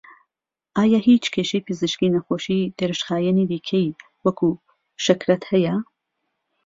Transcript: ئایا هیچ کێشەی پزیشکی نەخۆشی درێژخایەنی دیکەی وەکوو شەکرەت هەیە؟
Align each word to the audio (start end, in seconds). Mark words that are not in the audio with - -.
ئایا 0.77 0.99
هیچ 1.09 1.23
کێشەی 1.33 1.65
پزیشکی 1.67 2.13
نەخۆشی 2.15 2.71
درێژخایەنی 2.79 3.49
دیکەی 3.51 3.87
وەکوو 4.25 4.61
شەکرەت 5.05 5.43
هەیە؟ 5.51 5.75